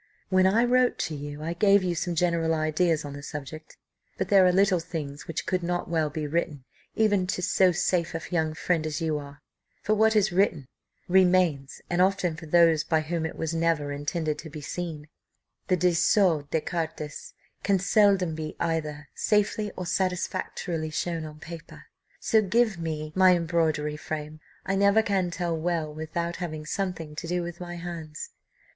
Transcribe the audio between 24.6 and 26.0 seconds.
I never can tell well